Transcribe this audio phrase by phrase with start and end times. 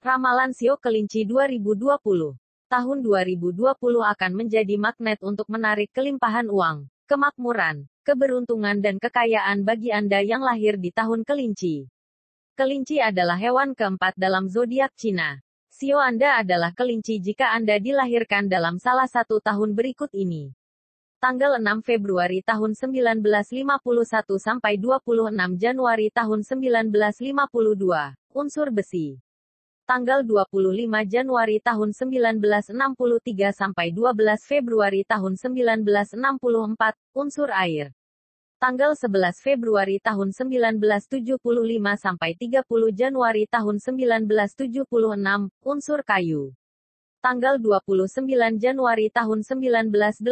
[0.00, 1.76] Ramalan Sio Kelinci 2020
[2.72, 3.52] Tahun 2020
[4.00, 10.80] akan menjadi magnet untuk menarik kelimpahan uang, kemakmuran, keberuntungan dan kekayaan bagi Anda yang lahir
[10.80, 11.84] di tahun kelinci.
[12.56, 15.36] Kelinci adalah hewan keempat dalam zodiak Cina.
[15.68, 20.56] Sio Anda adalah kelinci jika Anda dilahirkan dalam salah satu tahun berikut ini.
[21.20, 23.68] Tanggal 6 Februari tahun 1951
[24.40, 28.16] sampai 26 Januari tahun 1952.
[28.32, 29.20] Unsur besi.
[29.90, 32.38] Tanggal 25 Januari tahun 1963
[33.50, 36.14] sampai 12 Februari tahun 1964.
[37.10, 37.90] Unsur air.
[38.62, 41.42] Tanggal 11 Februari tahun 1975
[41.98, 42.62] sampai 30
[42.94, 44.86] Januari tahun 1976.
[45.66, 46.54] Unsur kayu
[47.18, 50.22] tanggal 29 Januari tahun 1987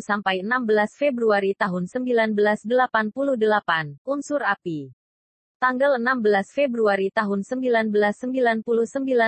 [0.00, 0.64] sampai 16
[0.96, 5.03] Februari tahun 1988, unsur api.
[5.64, 8.68] Tanggal 16 Februari tahun 1999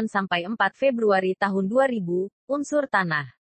[0.04, 3.32] sampai 4 Februari tahun 2000, unsur tanah.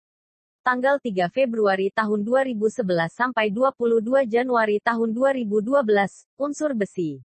[0.63, 5.75] Tanggal 3 Februari tahun 2011 sampai 22 Januari tahun 2012,
[6.39, 7.19] unsur besi.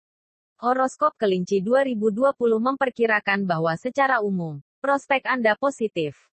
[0.62, 6.30] Horoskop kelinci 2020 memperkirakan bahwa secara umum, prospek Anda positif.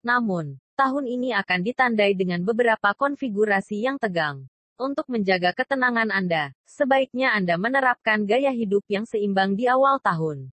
[0.00, 4.48] Namun, tahun ini akan ditandai dengan beberapa konfigurasi yang tegang.
[4.80, 10.48] Untuk menjaga ketenangan Anda, sebaiknya Anda menerapkan gaya hidup yang seimbang di awal tahun.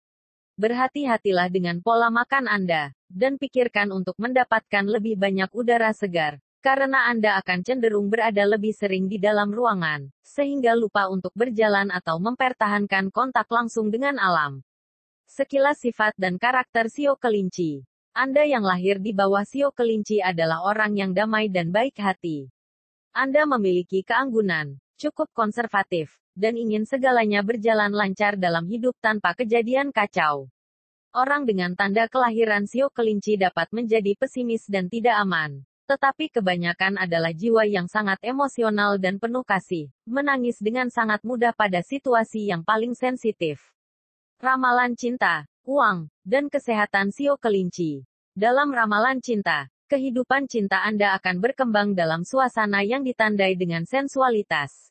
[0.55, 7.43] Berhati-hatilah dengan pola makan Anda, dan pikirkan untuk mendapatkan lebih banyak udara segar, karena Anda
[7.43, 13.51] akan cenderung berada lebih sering di dalam ruangan, sehingga lupa untuk berjalan atau mempertahankan kontak
[13.51, 14.63] langsung dengan alam.
[15.27, 17.83] Sekilas sifat dan karakter Sio Kelinci.
[18.15, 22.47] Anda yang lahir di bawah Sio Kelinci adalah orang yang damai dan baik hati.
[23.15, 30.51] Anda memiliki keanggunan, cukup konservatif, dan ingin segalanya berjalan lancar dalam hidup tanpa kejadian kacau.
[31.15, 35.63] Orang dengan tanda kelahiran Sio Kelinci dapat menjadi pesimis dan tidak aman.
[35.87, 41.87] Tetapi kebanyakan adalah jiwa yang sangat emosional dan penuh kasih, menangis dengan sangat mudah pada
[41.87, 43.63] situasi yang paling sensitif.
[44.43, 48.03] Ramalan cinta, uang, dan kesehatan Sio Kelinci.
[48.35, 54.91] Dalam ramalan cinta, kehidupan cinta Anda akan berkembang dalam suasana yang ditandai dengan sensualitas.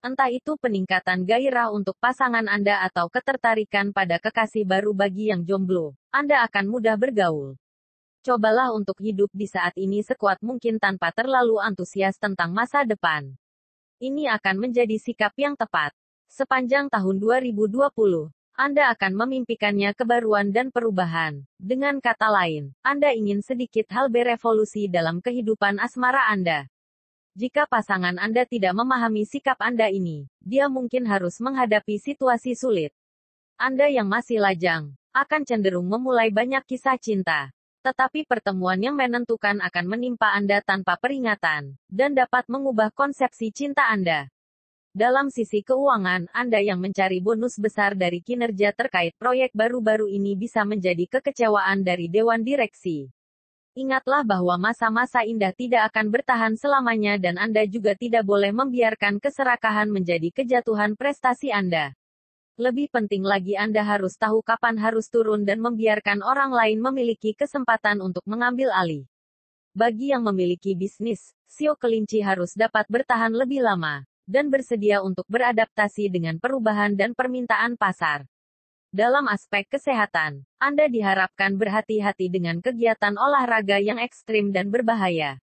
[0.00, 5.92] Entah itu peningkatan gairah untuk pasangan Anda atau ketertarikan pada kekasih baru bagi yang jomblo,
[6.08, 7.60] Anda akan mudah bergaul.
[8.24, 13.36] Cobalah untuk hidup di saat ini sekuat mungkin tanpa terlalu antusias tentang masa depan.
[14.00, 15.92] Ini akan menjadi sikap yang tepat.
[16.32, 21.48] Sepanjang tahun 2020, anda akan memimpikannya kebaruan dan perubahan.
[21.56, 26.68] Dengan kata lain, Anda ingin sedikit hal berevolusi dalam kehidupan asmara Anda.
[27.38, 32.92] Jika pasangan Anda tidak memahami sikap Anda ini, dia mungkin harus menghadapi situasi sulit.
[33.56, 37.54] Anda yang masih lajang, akan cenderung memulai banyak kisah cinta.
[37.80, 44.28] Tetapi pertemuan yang menentukan akan menimpa Anda tanpa peringatan, dan dapat mengubah konsepsi cinta Anda.
[44.90, 50.66] Dalam sisi keuangan, Anda yang mencari bonus besar dari kinerja terkait proyek baru-baru ini bisa
[50.66, 53.06] menjadi kekecewaan dari dewan direksi.
[53.78, 59.86] Ingatlah bahwa masa-masa indah tidak akan bertahan selamanya dan Anda juga tidak boleh membiarkan keserakahan
[59.94, 61.94] menjadi kejatuhan prestasi Anda.
[62.58, 68.02] Lebih penting lagi Anda harus tahu kapan harus turun dan membiarkan orang lain memiliki kesempatan
[68.02, 69.06] untuk mengambil alih.
[69.70, 76.06] Bagi yang memiliki bisnis, sio kelinci harus dapat bertahan lebih lama dan bersedia untuk beradaptasi
[76.06, 78.30] dengan perubahan dan permintaan pasar.
[78.94, 85.42] Dalam aspek kesehatan, Anda diharapkan berhati-hati dengan kegiatan olahraga yang ekstrim dan berbahaya.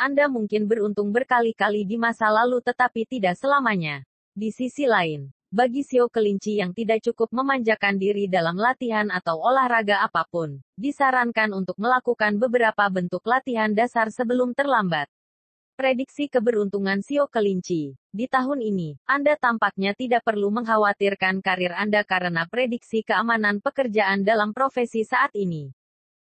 [0.00, 4.04] Anda mungkin beruntung berkali-kali di masa lalu tetapi tidak selamanya.
[4.32, 10.02] Di sisi lain, bagi sio kelinci yang tidak cukup memanjakan diri dalam latihan atau olahraga
[10.02, 15.06] apa pun, disarankan untuk melakukan beberapa bentuk latihan dasar sebelum terlambat.
[15.74, 17.98] Prediksi keberuntungan Sio Kelinci.
[18.14, 24.54] Di tahun ini, Anda tampaknya tidak perlu mengkhawatirkan karir Anda karena prediksi keamanan pekerjaan dalam
[24.54, 25.74] profesi saat ini.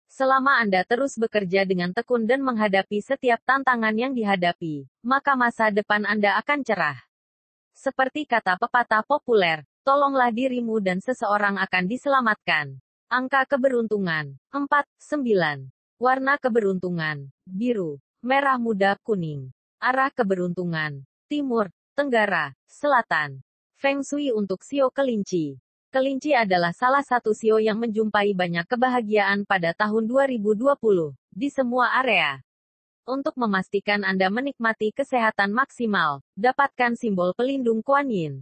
[0.10, 6.10] Selama Anda terus bekerja dengan tekun dan menghadapi setiap tantangan yang dihadapi, maka masa depan
[6.10, 6.98] Anda akan cerah.
[7.78, 12.82] Seperti kata pepatah populer, tolonglah dirimu dan seseorang akan diselamatkan.
[13.14, 14.66] Angka keberuntungan 4,
[15.06, 15.70] 9.
[16.02, 19.54] Warna keberuntungan biru merah muda, kuning.
[19.78, 21.06] Arah keberuntungan.
[21.30, 23.46] Timur, Tenggara, Selatan.
[23.78, 25.62] Feng Shui untuk Sio Kelinci.
[25.94, 32.42] Kelinci adalah salah satu Sio yang menjumpai banyak kebahagiaan pada tahun 2020, di semua area.
[33.06, 38.42] Untuk memastikan Anda menikmati kesehatan maksimal, dapatkan simbol pelindung Kuan Yin.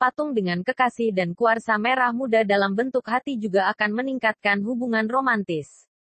[0.00, 5.91] Patung dengan kekasih dan kuarsa merah muda dalam bentuk hati juga akan meningkatkan hubungan romantis.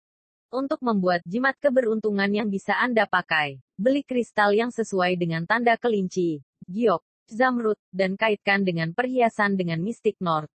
[0.52, 6.44] Untuk membuat jimat keberuntungan yang bisa Anda pakai, beli kristal yang sesuai dengan tanda kelinci,
[6.68, 7.00] giok,
[7.32, 10.52] zamrud, dan kaitkan dengan perhiasan dengan mistik North.